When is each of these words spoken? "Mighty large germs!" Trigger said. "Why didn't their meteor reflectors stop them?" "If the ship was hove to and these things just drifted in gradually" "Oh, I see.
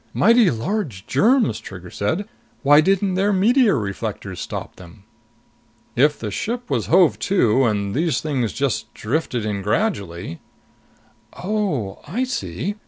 "Mighty 0.15 0.49
large 0.49 1.05
germs!" 1.05 1.59
Trigger 1.59 1.91
said. 1.91 2.27
"Why 2.63 2.81
didn't 2.81 3.13
their 3.13 3.31
meteor 3.31 3.77
reflectors 3.77 4.39
stop 4.39 4.77
them?" 4.77 5.03
"If 5.95 6.17
the 6.17 6.31
ship 6.31 6.71
was 6.71 6.87
hove 6.87 7.19
to 7.29 7.65
and 7.65 7.93
these 7.93 8.19
things 8.19 8.51
just 8.51 8.91
drifted 8.95 9.45
in 9.45 9.61
gradually" 9.61 10.39
"Oh, 11.43 11.99
I 12.07 12.23
see. 12.23 12.73